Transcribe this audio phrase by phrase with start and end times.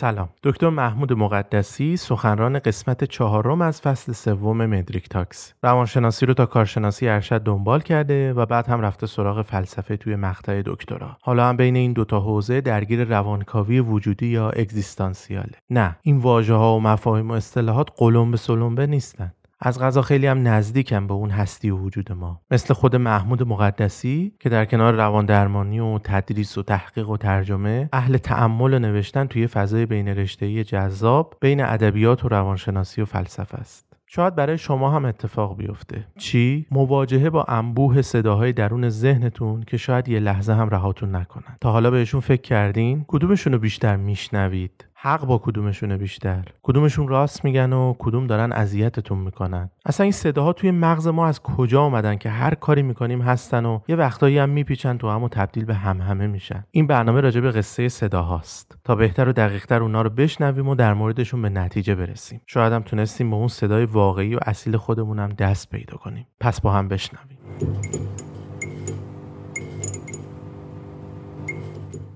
[0.00, 0.28] سلام.
[0.42, 5.54] دکتر محمود مقدسی سخنران قسمت چهارم از فصل سوم مدریک تاکس.
[5.62, 10.62] روانشناسی رو تا کارشناسی ارشد دنبال کرده و بعد هم رفته سراغ فلسفه توی مقطع
[10.66, 11.16] دکترا.
[11.22, 15.58] حالا هم بین این دوتا حوزه درگیر روانکاوی وجودی یا اگزیستانسیاله.
[15.70, 19.32] نه این واژه ها و مفاهیم و اصطلاحات قلم به سلمبه نیستن.
[19.62, 22.40] از غذا خیلی هم نزدیکم به اون هستی و وجود ما.
[22.50, 27.88] مثل خود محمود مقدسی که در کنار روان درمانی و تدریس و تحقیق و ترجمه
[27.92, 33.58] اهل تعمل و نوشتن توی فضای بین رشته‌ای جذاب بین ادبیات و روانشناسی و فلسفه
[33.58, 33.90] است.
[34.06, 36.04] شاید برای شما هم اتفاق بیفته.
[36.18, 41.56] چی؟ مواجهه با انبوه صداهای درون ذهنتون که شاید یه لحظه هم رهاتون نکنن.
[41.60, 47.44] تا حالا بهشون فکر کردین؟ کدومشون رو بیشتر میشنوید؟ حق با کدومشونه بیشتر؟ کدومشون راست
[47.44, 52.16] میگن و کدوم دارن اذیتتون می‌کنن؟ اصلا این صداها توی مغز ما از کجا آمدن
[52.16, 55.74] که هر کاری می‌کنیم هستن و یه وقتایی هم میپیچن تو هم و تبدیل به
[55.74, 56.64] همهمه میشن.
[56.70, 58.78] این برنامه راجع به قصه صداهاست.
[58.84, 62.40] تا بهتر و دقیقتر اونا رو بشنویم و در موردشون به نتیجه برسیم.
[62.46, 66.26] شاید هم تونستیم به اون صدای واقعی و اصیل خودمونم دست پیدا کنیم.
[66.40, 67.38] پس با هم بشنویم.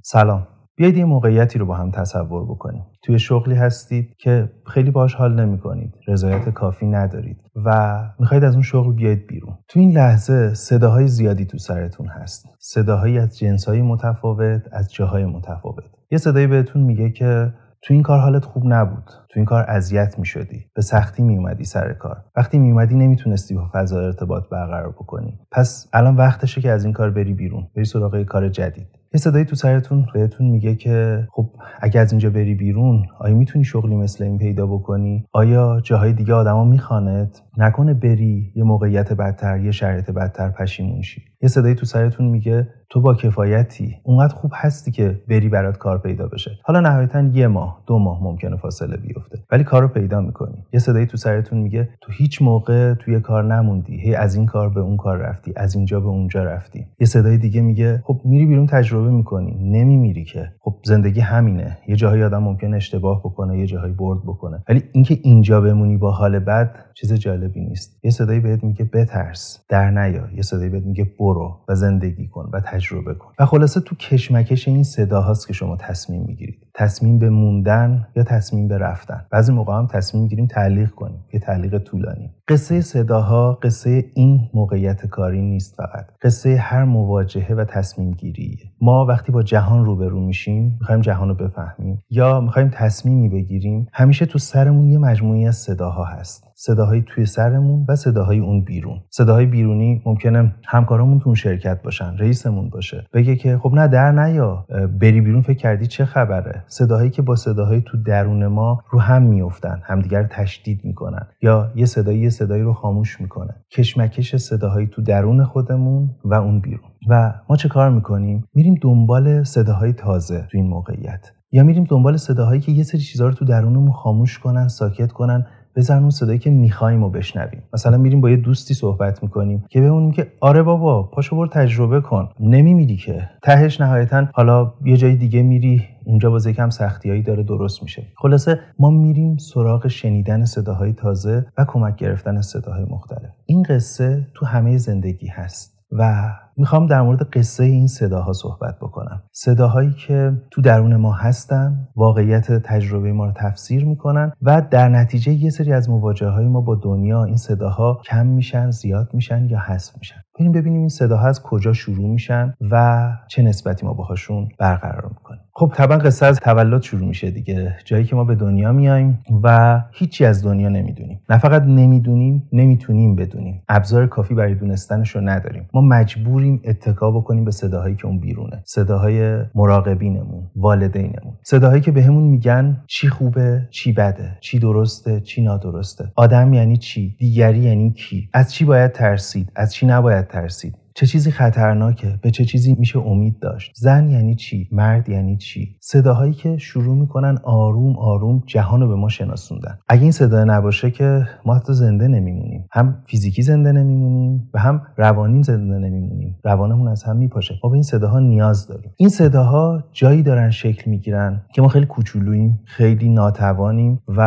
[0.03, 0.54] سلام.
[0.77, 2.83] بیایید یه موقعیتی رو با هم تصور بکنیم.
[3.03, 8.55] توی شغلی هستید که خیلی باش حال نمی کنید رضایت کافی ندارید و می‌خواید از
[8.55, 9.59] اون شغل بیاید بیرون.
[9.69, 12.47] تو این لحظه صداهای زیادی تو سرتون هست.
[12.59, 15.85] صداهایی از جنسهای متفاوت از جاهای متفاوت.
[16.11, 19.05] یه صدایی بهتون میگه که تو این کار حالت خوب نبود.
[19.05, 20.67] تو این کار اذیت می‌شدی.
[20.75, 22.17] به سختی میومدی سر کار.
[22.37, 25.39] وقتی میومدی نمی‌تونستی با فضا ارتباط برقرار بکنی.
[25.53, 27.67] پس الان وقتشه که از این کار بری بیرون.
[27.77, 28.87] بری سراغ کار جدید.
[29.15, 33.65] یه صدایی تو سرتون بهتون میگه که خب اگه از اینجا بری بیرون آیا می‌تونی
[33.65, 39.61] شغلی مثل این پیدا بکنی؟ آیا جاهای دیگه آدما می‌خواند نکنه بری یه موقعیت بدتر
[39.61, 41.23] یه شرایط بدتر پشیمون شی.
[41.43, 45.99] یه صدایی تو سرتون میگه تو با کفایتی اونقدر خوب هستی که بری برات کار
[45.99, 46.51] پیدا بشه.
[46.63, 49.39] حالا نهایتا یه ماه دو ماه ممکنه فاصله بیفته.
[49.53, 50.55] ولی کارو پیدا می‌کنی.
[50.73, 54.01] یه صدایی تو سرتون میگه تو هیچ موقع توی کار نموندی.
[54.01, 55.53] هی از این کار به اون کار رفتی.
[55.57, 56.87] از اینجا به اونجا رفتی.
[57.01, 59.55] یه صدای دیگه میگه خب میری بیرون تجربه می‌کنی.
[59.63, 60.53] نمیمیری که.
[60.61, 61.79] خب زندگی همینه.
[61.89, 64.65] یه جاهای آدم ممکن اشتباه بکنه یه جاهایی برد بکنه.
[64.69, 68.05] ولی اینکه اینجا بمونی با حال بد چیز جالبی نیست.
[68.05, 70.23] یه صدایی بهت میگه بترس در نیا.
[70.35, 73.33] یه صدایی بهت میگه برو و زندگی کن و تجربه کن.
[73.39, 76.67] و خلاصه تو کشمکش این صداهاست که شما تصمیم می‌گیرید.
[76.75, 79.27] تصمیم به موندن یا تصمیم به رفتن.
[79.31, 81.25] بعضی موقع هم تصمیم می‌گیریم تعلیق کنیم.
[81.33, 82.31] یه تعلیق طولانی.
[82.49, 86.07] قصه صداها قصه این موقعیت کاری نیست فقط.
[86.23, 88.59] قصه هر مواجهه و تصمیم گیریه.
[88.81, 94.27] ما وقتی با جهان روبرو میشیم می‌خوایم جهان رو بفهمیم یا می‌خوایم تصمیمی بگیریم همیشه
[94.27, 96.45] تو سرمون یه مجموعی از صداها هست.
[96.57, 99.01] صداهایی توی سرمون و صداهای اون بیرون.
[99.11, 103.07] صداهای بیرونی ممکنه همکارامون تو شرکت باشن رئیسمون باشه.
[103.13, 104.67] بگه که خب نه در نیا.
[105.01, 109.23] بری بیرون فکر کردی چه خبره؟ صداهایی که با صداهای تو درون ما رو هم
[109.23, 111.27] میفتن همدیگر تشدید می‌کنن.
[111.43, 113.55] یا یه صدایی یه صدایی رو خاموش می‌کنه.
[113.71, 116.91] کشمکش صداهایی تو درون خودمون و اون بیرون.
[117.09, 121.33] و ما چه کار می‌کنیم؟ میریم دنبال صداهای تازه تو این موقعیت.
[121.53, 125.47] یا میریم دنبال صداهایی که یه سری چیزها رو تو درونمون خاموش کنن ساکت کنن
[125.77, 127.63] بزن اون صدایی که می‌خوایم و بشنویم.
[127.73, 132.01] مثلا میریم با یه دوستی صحبت می‌کنیم که بهمونیم که آره بابا پاشو برو تجربه
[132.01, 132.29] کن.
[132.41, 133.31] نمیمیری که.
[133.43, 138.03] تهش نهایتا حالا یه جای دیگه میری اونجا باز یکم سختیایی داره درست میشه.
[138.17, 143.31] خلاصه ما میریم سراغ شنیدن صداهای تازه و کمک گرفتن صداهای مختلف.
[143.47, 149.23] این قصه تو همه زندگی هست و می‌خوام در مورد قصه این صداها صحبت بکنم.
[149.33, 155.33] صداهایی که تو درون ما هستن واقعیت تجربه ما رو تفسیر می‌کنن و در نتیجه
[155.33, 159.59] یه سری از مواجهه های ما با دنیا این صداها کم میشن زیاد میشن یا
[159.59, 160.24] حذف میشن.
[160.39, 165.41] بریم ببینیم این صداها از کجا شروع میشن و چه نسبتی ما باهاشون برقرار می‌کنیم.
[165.53, 167.77] خب طبعا قصه از تولد شروع میشه دیگه.
[167.85, 171.21] جایی که ما به دنیا میایم و هیچی از دنیا نمی‌دونیم.
[171.31, 173.63] نه فقط نمی‌دونیم نمی‌تونیم بدونیم.
[173.69, 175.69] ابزار کافی برای دونستنش رو نداریم.
[175.75, 178.63] ما مجبوریم اتکا بکنیم به صداهایی که اون بیرونه.
[178.65, 181.35] صداهای مراقبینمون والدینمون.
[181.43, 186.13] صداهایی که بهمون میگن چی خوبه چی بده چی درسته چی نادرسته.
[186.17, 191.07] آدم یعنی چی؟ دیگری یعنی کی؟ از چی باید ترسید؟ از چی نباید ترسید چه
[191.07, 196.33] چیزی خطرناکه؟ به چه چیزی میشه امید داشت؟ زن یعنی چی؟ مرد یعنی چی؟ صداهایی
[196.33, 199.79] که شروع می‌کنن آروم آروم جهان رو به ما شناسوندن.
[199.89, 202.67] اگه این صدا نباشه که ما حتی زنده نمیمونیم.
[202.73, 206.37] هم فیزیکی زنده نمیمونیم و هم روانی زنده نمیمونیم.
[206.45, 207.55] روانمون از هم میپاشه.
[207.65, 208.91] ما به این صداها نیاز داریم.
[208.97, 214.21] این صداها جایی دارن شکل می‌گیرن که ما خیلی کوچولوییم خیلی ناتوانیم و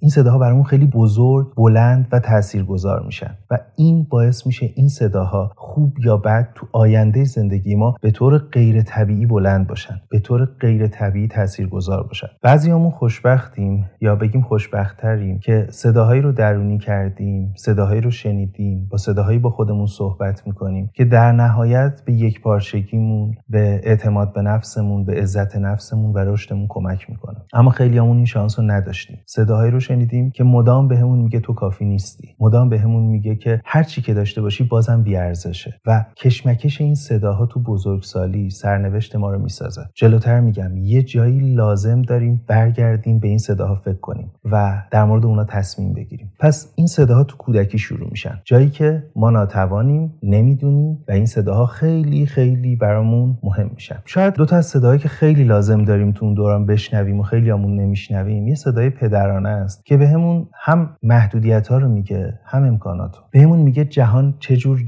[0.00, 3.34] این صداها برامون خیلی بزرگ بلند و تاثیرگذار میشن.
[3.50, 8.38] و این باعث میشه این صداها خوب یا بعد تو آینده زندگی ما به طور
[8.38, 12.26] غیر طبیعی بلند باشن به طور غیر طبیعی تاثیرگذار باشن.
[12.42, 19.38] بعضیامون خوشبختیم یا بگیم خوشبختتریم که صداهایی رو درونی کردیم صداهایی رو شنیدیم با صداهایی
[19.38, 25.14] با خودمون صحبت می‌کنیم که در نهایت به یک پارچگیمون به اعتماد به نفسمون به
[25.14, 27.38] عزت نفسمون و رشدمون کمک می‌کنه.
[27.52, 29.18] اما خیلیامون این شانس رو نداشتیم.
[29.26, 32.36] صداهایی رو شنیدیم که مدام بهمون میگه تو کافی نیستی.
[32.40, 37.46] مدام بهمون میگه که هر چی که داشته باشی بازم بیارزشه و کشمکش این صداها
[37.46, 39.82] تو بزرگسالی سرنوشت ما رو می‌سازه.
[39.94, 45.26] جلوتر میگم یه جایی لازم داریم برگردیم به این صداها فکر کنیم و در مورد
[45.26, 46.32] اونا تصمیم بگیریم.
[46.40, 48.40] پس این صداها تو کودکی شروع میشن.
[48.44, 53.96] جایی که ما ناتوانیم نمی‌دونیم و این صداها خیلی خیلی برامون مهم میشن.
[54.04, 57.50] شاید دو تا از صداهایی که خیلی لازم داریم تو اون دوران بشنویم و خیلی
[57.50, 63.16] همون نمیشنویم یه صدای پدرانه است که بهمون هم محدودیت ها رو میگه هم امکانات
[63.16, 64.84] رو بهمون میگه جهان چه جور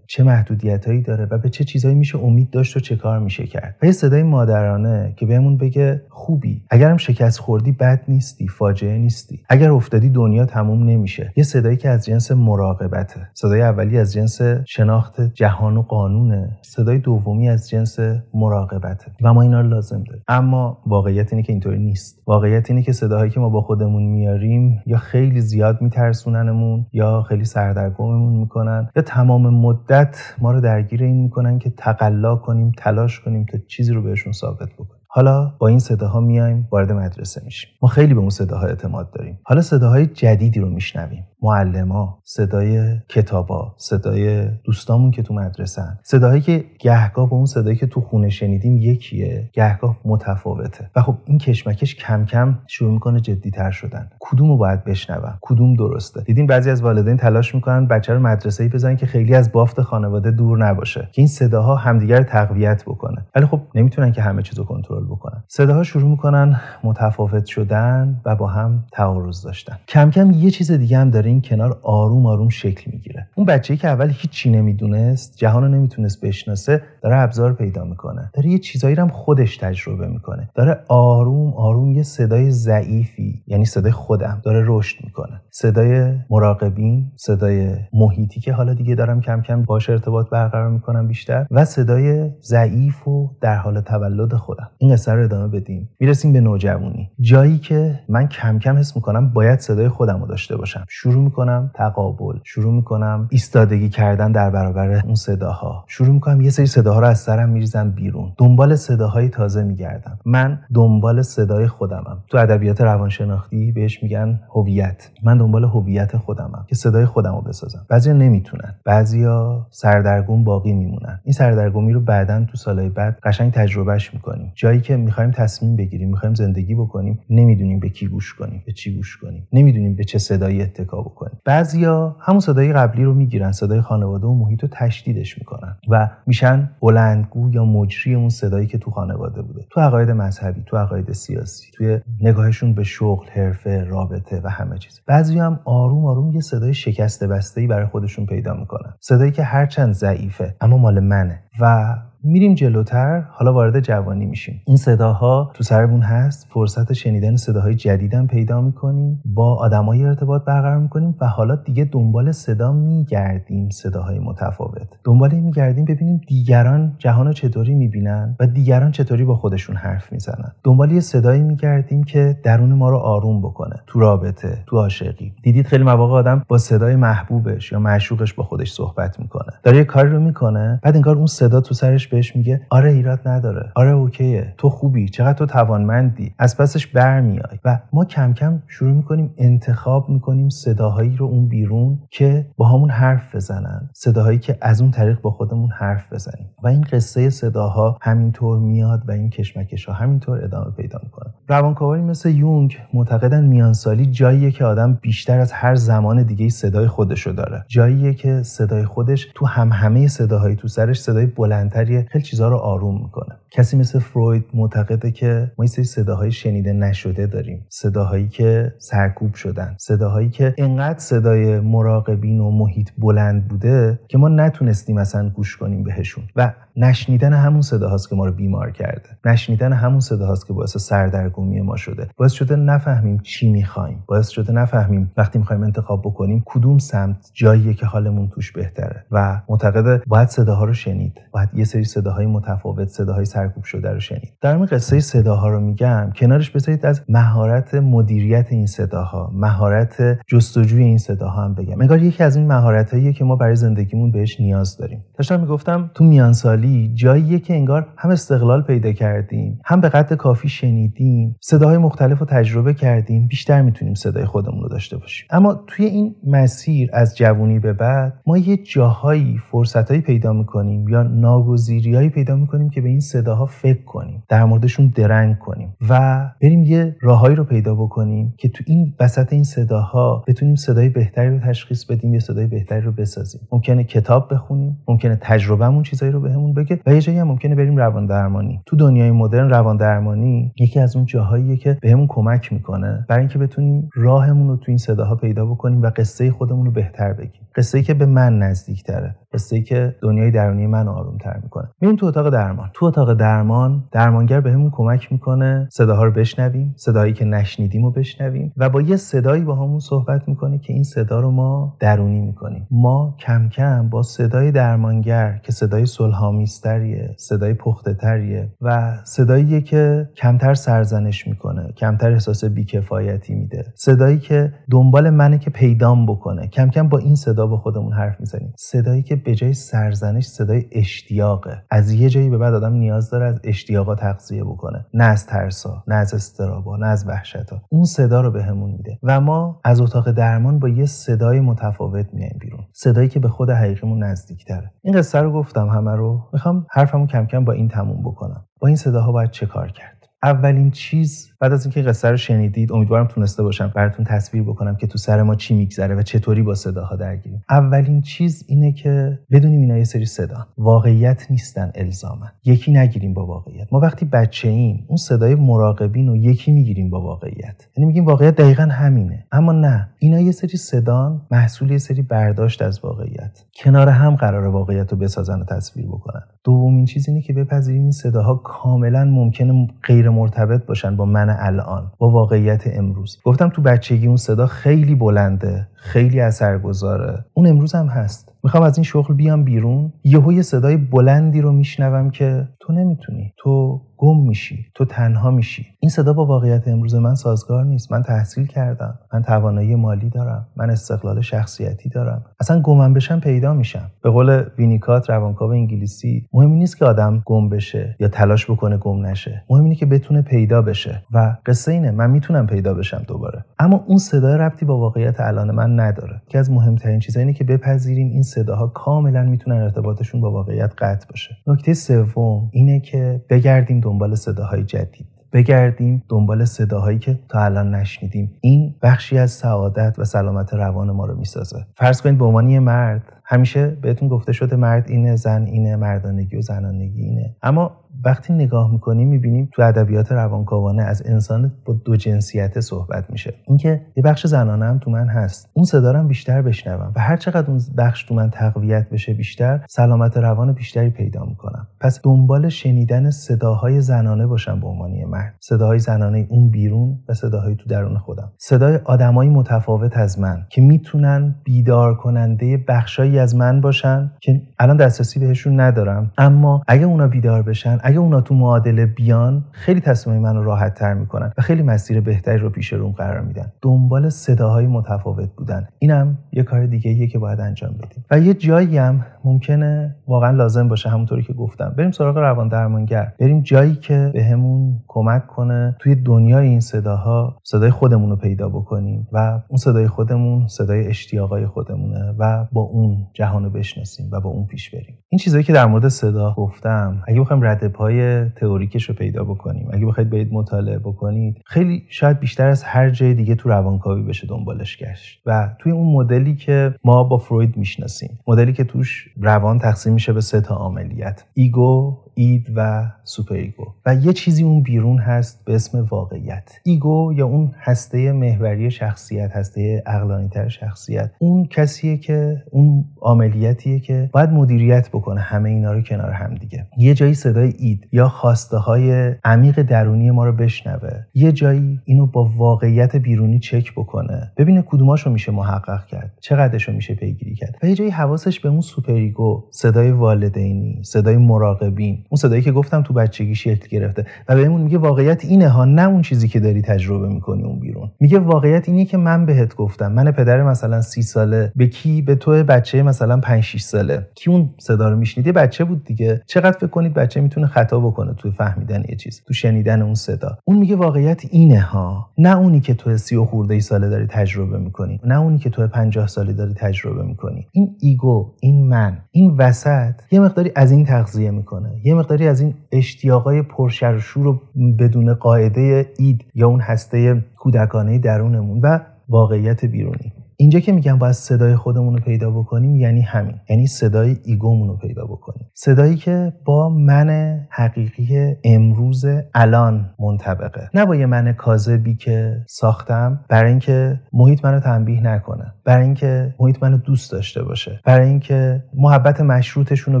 [0.06, 3.76] چه محدودیت داره و به چه چیزایی میشه امید داشت و چه کار میشه کرد.
[3.82, 6.62] و یه صدای مادرانه که بهمون بگه خوبی.
[6.70, 9.40] اگرم شکست خوردی بد نیستی فاجعه نیستی.
[9.48, 11.32] اگر افتادی دنیا تموم نمیشه.
[11.36, 13.28] یه صدایی که از جنس مراقبته.
[13.34, 16.58] صدای اولی از جنس شناخت جهان و قانونه.
[16.62, 17.98] صدای دومی از جنس
[18.34, 19.12] مراقبته.
[19.22, 20.22] و ما اینا رو لازم داریم.
[20.28, 22.22] اما واقعیت اینه که اینطوری نیست.
[22.26, 27.44] واقعیت اینه که صداهایی که ما با خودمون میاریم یا خیلی زیاد میترسوننمون یا خیلی
[27.44, 33.44] سردرگممون می‌کنن یا تمام مدت ما رو درگیر این می‌کنن که تقلا کنیم تلاش کنیم
[33.44, 35.00] تا چیزی رو بهشون ثابت بکنیم.
[35.12, 37.70] حالا با این صداها میایم وارد مدرسه میشیم.
[37.82, 39.38] ما خیلی به اون صداها اعتماد داریم.
[39.42, 41.26] حالا صداهای جدیدی رو میشنویم.
[41.42, 47.86] معلما صدای کتابا صدای دوستامون که تو مدرسه صداهایی که گهگاه با اون صدایی که
[47.86, 49.50] تو خونه شنیدیم یکیه.
[49.52, 50.90] گهگاه متفاوته.
[50.96, 54.10] و خب این کشمکش کم کم شروع می‌کنه جدیتر شدن.
[54.20, 58.62] کدوم رو باید بشنوم؟ کدوم درسته؟ دیدین بعضی از والدین تلاش می‌کنن بچه رو مدرسه
[58.62, 61.08] ای بزنن که خیلی از بافت خانواده دور نباشه.
[61.12, 63.26] که این صداها همدیگر تقویت بکنه.
[63.34, 65.44] ولی خب نمی‌تونن که همه چیزو کنترل بکنن.
[65.48, 69.76] صداها شروع می‌کنن متفاوت شدن و با هم تعارض داشتن.
[69.88, 73.28] کم کم یه چیز دیگه هم داره این کنار آروم آروم شکل می‌گیره.
[73.34, 78.30] اون بچه‌ای که اول هیچی نمی‌دونست جهان رو نمی‌تونست بشناسه داره ابزار پیدا می‌کنه.
[78.34, 80.50] داره یه چیزایی رو هم خودش تجربه می‌کنه.
[80.54, 85.40] داره آروم آروم یه صدای ضعیفی یعنی صدای خودم داره رشد می‌کنه.
[85.50, 91.46] صدای مراقبین صدای محیطی که حالا دیگه دارم کم کم باش ارتباط برقرار می‌کنم بیشتر
[91.50, 94.70] و صدای ضعیف و در حال تولد خودم.
[94.78, 95.90] این قصه رو ادامه بدیم.
[96.00, 97.10] می‌رسیم به نوجوانی.
[97.20, 100.84] جایی که من کم کم حس می‌کنم باید صدای خودم رو داشته باشم.
[100.88, 105.84] شروع می‌کنم تقابل شروع می‌کنم ایستادگی کردن در برابر اون صداها.
[105.86, 108.32] شروع می‌کنم یه سری صداها رو از سرم میریزم بیرون.
[108.38, 110.18] دنبال صداهای تازه میگردم.
[110.24, 112.24] من دنبال صدای خودمم.
[112.28, 115.10] تو ادبیات روانشناختی بهش میگن هویت.
[115.22, 117.86] من دنبال هویت خودمم که صدای خودم رو بسازم.
[117.88, 118.74] بعضیا نمی‌تونن.
[118.84, 121.20] بعضیا سردرگم باقی میمونن.
[121.24, 124.52] این سردرگمی رو بعدا تو سالهای بعد قشنگ تجربهش می‌کنیم.
[124.54, 128.96] جایی که می‌خوایم تصمیم بگیریم می‌خوایم زندگی بکنیم نمی‌دونیم به کی گوش کنیم به چی
[128.96, 129.48] گوش کنیم.
[129.52, 134.34] نمی‌دونیم به چه صدایی اتکا بکنیم بعضیا همون صدای قبلی رو می‌گیرن صدای خانواده و
[134.34, 139.66] محیط رو تشدیدش می‌کنن و میشن بلندگو یا مجری اون صدایی که تو خانواده بوده.
[139.70, 145.00] تو عقاید مذهبی تو عقاید سیاسی توی نگاهشون به شغل حرفه رابطه و همه چیز.
[145.06, 148.94] بعضی هم آروم آروم یه صدای شکسته بسته برای خودشون پیدا می‌کنن.
[149.00, 154.62] صدایی که هرچند ضعیفه اما مال منه و میریم جلوتر حالا وارد جوانی میشیم.
[154.66, 156.46] این صداها تو سرمون هست.
[156.50, 159.22] فرصت شنیدن صداهای جدیدم پیدا می‌کنیم.
[159.24, 164.88] با آدمایی ارتباط برقرار می‌کنیم و حالا دیگه دنبال صدا میگردیم صداهای متفاوت.
[165.04, 170.52] دنبال میگردیم ببینیم دیگران جهان رو چطوری می‌بینن و دیگران چطوری با خودشون حرف می‌زنن.
[170.64, 173.76] دنبال یه صدایی میگردیم که درون ما رو آروم بکنه.
[173.86, 175.32] تو رابطه تو عاشقی.
[175.42, 179.52] دیدید خیلی مواقع آدم با صدای محبوبش یا معشوقش با خودش صحبت می‌کنه.
[179.62, 183.28] داره یه کاری رو می‌کنه بعد انگار اون صدا تو سرش بهش میگه آره ایراد
[183.28, 183.72] نداره.
[183.74, 184.54] آره اوکیه.
[184.58, 185.08] تو خوبی.
[185.08, 186.34] چقدر تو توانمندی.
[186.38, 187.58] از پسش برمیای.
[187.64, 192.90] و ما کم کم شروع می‌کنیم انتخاب می‌کنیم صداهایی رو اون بیرون که با همون
[192.90, 193.90] حرف بزنن.
[193.94, 196.46] صداهایی که از اون طریق با خودمون حرف بزنیم.
[196.62, 201.34] و این قصه صداها همینطور میاد و این کشمکش ها همینطور ادامه پیدا می‌کنه.
[201.48, 207.30] روانکاوی مثل یونگ معتقدن میانسالی جاییه که آدم بیشتر از هر زمان دیگه صدای خودشو
[207.30, 207.64] داره.
[207.68, 212.56] جاییه که صدای خودش تو هم همه صداهایی تو سرش صدای بلندتری خیلی چیزها رو
[212.58, 213.39] آروم می‌کنه.
[213.50, 217.66] کسی مثل فروید معتقده که ما سری صداهای شنیده نشده داریم.
[217.68, 219.76] صداهایی که سرکوب شدن.
[219.78, 225.82] صداهایی که انقدر صدای مراقبین و محیط بلند بوده که ما نتونستیم اصلا گوش کنیم
[225.82, 226.24] بهشون.
[226.36, 229.08] و نشنیدن همون صداهاست که ما رو بیمار کرده.
[229.24, 232.08] نشنیدن همون صداهاست که باعث سردرگمی ما شده.
[232.16, 234.04] باعث شده نفهمیم چی می‌خوایم.
[234.06, 239.04] باعث شده نفهمیم وقتی می‌خوایم انتخاب بکنیم کدوم سمت جاییه که حالمون توش بهتره.
[239.10, 241.20] و معتقده باید صداها رو شنید.
[241.32, 244.32] باید یه سری صداهای متفاوت صداهای سرکوب شده رو شنید.
[244.40, 250.84] در مورد قصه صداها رو میگم کنارش بذارید از مهارت مدیریت این صداها مهارت جستجوی
[250.84, 251.80] این صداها هم بگم.
[251.80, 255.04] انگار یکی از این مهارتاییه که ما برای زندگیمون بهش نیاز داریم.
[255.18, 260.16] داشتم می‌گفتم تو میان سالی جاییه که انگار هم استقلال پیدا کردیم هم به قدر
[260.16, 265.26] کافی شنیدیم صداهای مختلف تجربه کردیم بیشتر می‌تونیم صدای خودمون رو داشته باشیم.
[265.30, 271.02] اما توی این مسیر از جوونی به بعد ما یه جاهایی فرصتهایی پیدا می‌کنیم یا
[271.02, 273.00] ناگزیریهایی پیدا می‌کنیم که به این
[273.30, 278.48] صداها فکر کنیم در موردشون درنگ کنیم و بریم یه راههایی رو پیدا بکنیم که
[278.48, 282.92] تو این وسط این صداها بتونیم صدای بهتری رو تشخیص بدیم یا صدای بهتری رو
[282.92, 283.40] بسازیم.
[283.52, 287.76] ممکنه کتاب بخونیم ممکنه تجربهمون چیزایی رو بهمون بگه و یه جایی هم ممکنه بریم
[287.76, 288.60] روان درمانی.
[288.66, 293.38] تو دنیای مدرن روان درمانی یکی از اون جاهاییه که بهمون کمک می‌کنه برای اینکه
[293.38, 297.42] بتونیم راهمون رو تو این صداها پیدا بکنیم و قصه خودمون رو بهتر بگیم.
[297.56, 301.68] قصه که به من نزدیک تره قصه که دنیای درونی من آروم تر می‌کنه.
[301.80, 302.70] میریم تو اتاق درمان.
[302.72, 308.52] تو اتاق درمان درمانگر بهمون کمک می‌کنه صداها رو بشنویم صدایی که نشنیدیم رو بشنویم
[308.56, 312.66] و با یه صدایی با همون صحبت می‌کنه که این صدا رو ما درونی می‌کنیم.
[312.70, 320.08] ما کم کم با صدای درمانگر که صدای صلحآمیزتریه صدای پخته تریه و صدایی که
[320.16, 323.64] کمتر سرزنش می‌کنه کمتر احساس بیکفایتی میده.
[323.74, 326.46] صدایی که دنبال منه که پیدام بکنه.
[326.46, 328.54] کم کم با این صدا با خودمون حرف می‌زنیم.
[328.58, 331.62] صدایی که به جای سرزنش صدای اشتیاقه.
[331.70, 334.86] از یه جایی به بعد آدم نیاز داره از اشتیاقا تغذیه بکنه.
[334.94, 337.62] نه از ترسا نه از استرابا نه از وحشتا.
[337.68, 338.98] اون صدا رو بهمون میده.
[339.02, 342.64] و ما از اتاق درمان با یه صدای متفاوت میایم بیرون.
[342.72, 344.72] صدایی که به خود حقیقیمون نزدیکتره.
[344.82, 348.44] این قصه رو گفتم همه رو می‌خوام حرفمو کم کم با این تموم بکنم.
[348.60, 352.72] با این صداها باید چه کار کرد؟ اولین چیز بعد از اینکه قصه رو شنیدید
[352.72, 356.54] امیدوارم تونسته باشم براتون تصویر بکنم که تو سر ما چی میگذره و چطوری با
[356.54, 357.42] صداها درگیریم.
[357.50, 360.46] اولین چیز اینه که بدونیم اینا یه سری صدا.
[360.58, 363.72] واقعیت نیستن الزاما یکی نگیریم با واقعیت.
[363.72, 367.68] ما وقتی بچه ایم اون صدای مراقبین رو یکی می‌گیریم با واقعیت.
[367.76, 369.26] یعنی میگیم واقعیت دقیقا همینه.
[369.32, 369.88] اما نه.
[369.98, 373.44] اینا یه سری صدان محصول یه سری برداشت از واقعیت.
[373.64, 376.22] کنار هم قرار واقعیت رو بسازن و تصویر بکنن.
[376.44, 381.92] دومین چیز اینه که بپذیریم این صداها کاملا ممکنه غیر مرتبط باشن با من الان
[381.98, 383.18] با واقعیت امروز.
[383.24, 387.24] گفتم تو بچگی اون صدا خیلی بلنده خیلی اثرگذاره.
[387.34, 388.32] اون امروز هم هست.
[388.44, 389.92] می‌خوام از این شغل بیام بیرون.
[390.04, 393.32] یهو یه صدای بلندی رو میشنوم که تو نمی‌تونی.
[393.36, 394.66] تو گم میشی.
[394.74, 395.66] تو تنها میشی.
[395.80, 397.92] این صدا با واقعیت امروز من سازگار نیست.
[397.92, 398.98] من تحصیل کردم.
[399.12, 400.46] من توانایی مالی دارم.
[400.56, 402.24] من استقلال شخصیتی دارم.
[402.40, 403.90] اصلا گمم بشم پیدا میشم.
[404.02, 409.06] به قول وینیکات روانکاو انگلیسی مهم نیست که آدم گم بشه یا تلاش بکنه گم
[409.06, 409.44] نشه.
[409.50, 411.02] مهم اینه که بتونه پیدا بشه.
[411.12, 413.44] و قصه اینه من می‌تونم پیدا بشم دوباره.
[413.58, 416.22] اما اون صدای ربطی با واقعیت الان من نداره.
[416.28, 421.06] که از مهمترین چیزا اینه که بپذیریم این صداها کاملا می‌تونن ارتباطشون با واقعیت قطع
[421.10, 421.36] باشه.
[421.46, 425.06] نکته سوم اینه که بگردیم دنبال صداهای جدید.
[425.32, 428.30] بگردیم دنبال صداهایی که تا الان نشنیدیم.
[428.40, 431.66] این بخشی از سعادت و سلامت روان ما رو می‌سازه.
[431.76, 436.36] فرض کنید به عنوان یه مرد همیشه بهتون گفته شده مرد اینه زن اینه مردانگی
[436.36, 437.36] و زنانگی اینه.
[437.42, 437.72] اما
[438.04, 443.34] وقتی نگاه می‌کنیم می‌بینیم تو ادبیات روانکاوانه از انسان با دو جنسیت صحبت میشه.
[443.46, 445.50] اینکه یه بخش زنانه هم تو من هست.
[445.52, 449.60] اون صدا هم بیشتر بشنوم و هر چقدر اون بخش تو من تقویت بشه بیشتر
[449.68, 451.66] سلامت روان بیشتری پیدا می‌کنم.
[451.80, 455.34] پس دنبال شنیدن صداهای زنانه باشم به عنوان مرد.
[455.40, 458.32] صداهای زنانه اون بیرون و صداهای تو درون خودم.
[458.38, 464.76] صدای آدمایی متفاوت از من که می‌تونن بیدار کننده بخشایی از من باشن که الان
[464.76, 466.12] دسترسی بهشون ندارم.
[466.18, 470.94] اما اگه اونا بیدار بشن اگه اونا تو معادله بیان خیلی تصمیم منو راحت تر
[470.94, 473.52] می‌کنن و خیلی مسیر بهتری رو پیش روم قرار میدن.
[473.62, 475.68] دنبال صداهای متفاوت بودن.
[475.78, 478.04] اینم یه کار دیگه ایه که باید انجام بدیم.
[478.10, 481.74] و یه جایی هم ممکنه واقعا لازم باشه همونطوری که گفتم.
[481.78, 487.70] بریم سراغ روان درمانگر بریم جایی که بهمون کمک کنه توی دنیای این صداها صدای
[487.70, 493.44] خودمون رو پیدا بکنیم و اون صدای خودمون صدای اشتیاقای خودمونه و با اون جهان
[493.44, 494.98] رو بشناسیم و با اون پیش بریم.
[495.08, 499.68] این چیزایی که در مورد صدا گفتم اگه بخوایم رد پای تئوریکش رو پیدا بکنیم.
[499.72, 504.26] اگه بخواید برید مطالعه بکنید خیلی شاید بیشتر از هر جای دیگه تو روانکاوی بشه
[504.26, 505.22] دنبالش گشت.
[505.26, 510.12] و توی اون مدلی که ما با فروید می‌شناسیم مدلی که توش روان تقسیم میشه
[510.12, 513.66] به سه تا عملیات ego id و super ego.
[513.86, 516.58] و یه چیزی اون بیرون هست به اسم واقعیت.
[516.64, 524.10] ego یا اون هسته محوری شخصیت هسته عقلانی‌تر شخصیت اون کسیه که اون عملیاتیه که
[524.12, 526.66] باید مدیریت بکنه همه اینا رو کنار هم دیگه.
[526.78, 530.90] یه جایی صدای id یا خواسته های عمیق درونی ما رو بشنوه.
[531.14, 534.32] یه جایی اینو با واقعیت بیرونی چک بکنه.
[534.36, 537.58] ببینه کدوماشو میشه محقق کرد چقدرشو میشه پیگیری کرد.
[537.62, 541.99] و یه جایی حواسش به اون superego صدای والدینی صدای مراقبین.
[542.08, 544.06] اون صدایی که گفتم تو بچگی شکل گرفته.
[544.28, 547.90] و بهمون میگه واقعیت اینه ها نه اون چیزی که داری تجربه می‌کنی اون بیرون.
[548.00, 549.92] میگه واقعیت اینه که من بهت گفتم.
[549.92, 551.52] من پدر مثلا سی ساله.
[551.56, 554.06] به کی؟ به تو بچه مثلا 5 6 ساله.
[554.14, 556.22] کی اون صدا رو میشنیدی بچه بود دیگه.
[556.26, 560.38] چقدر فکر کنید بچه می‌تونه خطا بکنه تو فهمیدن یه چیز تو شنیدن اون صدا.
[560.44, 562.10] اون میگه واقعیت اینه ها.
[562.18, 565.00] نه اونی که تو سی و خورده ای ساله داری تجربه می‌کنی.
[565.04, 567.46] نه اونی که تو 50 ساله داری تجربه می‌کنی.
[567.52, 571.70] این ego این من این وسط یه مقداری از این تغذیه می‌کنه.
[571.90, 574.40] یه مقداری از این اشتیاقای پرشر و شور رو
[574.78, 578.78] بدون قاعده اید یا اون هسته کودکانه درونمون و
[579.08, 580.12] واقعیت بیرونی.
[580.40, 583.34] اینجا که میگم باید صدای خودمون رو پیدا بکنیم یعنی همین.
[583.48, 585.50] یعنی صدای ایگومون رو پیدا بکنیم.
[585.54, 589.04] صدایی که با من حقیقی امروز
[589.34, 590.70] الان منطبقه.
[590.74, 595.52] نه با یه من کاذبی که ساختم برای اینکه محیط منو تنبیه نکنه.
[595.64, 597.80] برای اینکه محیط منو دوست داشته باشه.
[597.84, 600.00] برای اینکه محبت مشروطشون رو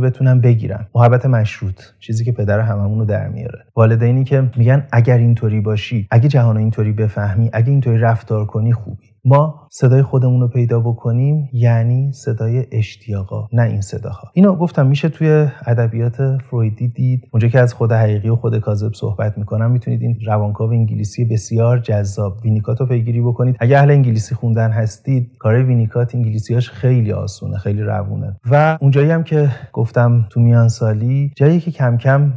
[0.00, 0.86] بتونم بگیرم.
[0.94, 1.82] محبت مشروط.
[1.98, 3.64] چیزی که پدر هممون رو در میاره.
[3.76, 9.09] والدینی که میگن اگر اینطوری باشی اگه جهان اینطوری بفهمی اگه اینطوری رفتار کنی خوبی.
[9.24, 14.28] ما صدای خودمون رو پیدا بکنیم یعنی صدای اشتیاقا نه این صداها.
[14.34, 17.28] اینو گفتم میشه توی ادبیات فرویدی دید.
[17.32, 21.78] اونجا که از خود حقیقی و خود کاذب صحبت می‌کنم می‌تونید این روانکاو انگلیسی بسیار
[21.78, 23.56] جذاب وینیکات رو پیگیری بکنید.
[23.60, 28.36] اگه اهل انگلیسی خوندن هستید کار وینیکات انگلیسیاش خیلی آسونه خیلی روونه.
[28.50, 32.32] و اونجایی هم که گفتم تو میان سالی جایی که کم کم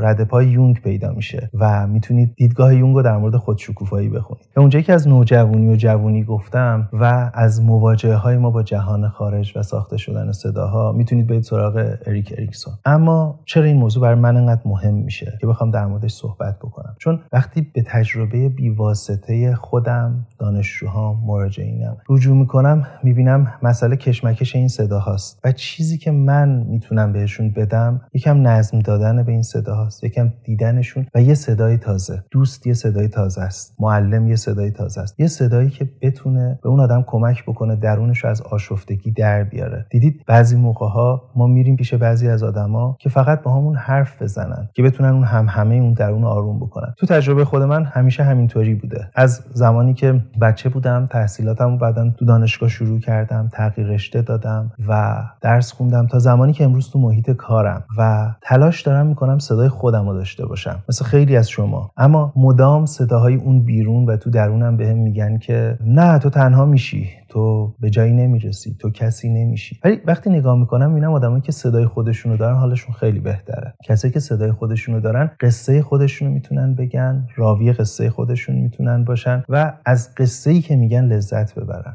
[0.00, 4.46] رد پای یونگ پیدا میشه و می‌تونید دیدگاه یونگ رو در مورد خودشکوفایی بخونید.
[4.56, 9.52] اونجایی که از نوجوانی و جوونی گفتم و از مواجهه های ما با جهان خارج
[9.56, 12.74] و ساخته شدن صداها می‌تونید برید سراغ اریک اریکسون.
[12.84, 16.96] اما چرا این موضوع برای من انقدر مهم میشه که بخوام در موردش صحبت بکنم؟
[16.98, 25.40] چون وقتی به تجربه بیواسطه خودم دانشجوهام مراجعینم رجوع می‌کنم می‌بینم مسئله کشمکش این صداهاست
[25.44, 31.06] و چیزی که من می‌تونم بهشون بدم یکم نظم دادن به این صداهاست یکم دیدنشون
[31.14, 32.24] و یه صدای تازه.
[32.30, 33.74] دوست یه صدای تازه است.
[33.78, 35.20] معلم یه صدای تازه است.
[35.20, 39.86] یه صدایی که بتونه به اون آدم کمک بکنه درونش رو از آشفتگی در بیاره.
[39.90, 44.22] دیدید بعضی موقع ها ما میریم پیش بعضی از آدما که فقط با همون حرف
[44.22, 46.94] بزنن که بتونن اون هم همه اون درون آروم بکنن.
[46.96, 49.10] تو تجربه خود من همیشه همینطوری بوده.
[49.14, 55.22] از زمانی که بچه بودم تحصیلاتم بعدا تو دانشگاه شروع کردم تغییر رشته دادم و
[55.40, 60.08] درس خوندم تا زمانی که امروز تو محیط کارم و تلاش دارم می‌کنم صدای خودم
[60.08, 60.78] رو داشته باشم.
[60.88, 61.90] مثل خیلی از شما.
[61.96, 65.78] اما مدام صداهای اون بیرون و تو درونم بهم میگن که
[66.18, 67.08] تو تنها میشی.
[67.28, 68.76] تو به جایی نمی‌رسی.
[68.78, 69.78] تو کسی نمیشی.
[69.84, 73.74] ولی وقتی نگاه می‌کنم می‌بینم آدمایی که صدای خودشونو دارن حالشون خیلی بهتره.
[73.84, 79.72] کسایی که صدای خودشونو دارن قصه خودشونو می‌تونن بگن راوی قصه خودشون می‌تونن باشن و
[79.84, 81.94] از قصه ای که میگن لذت ببرن.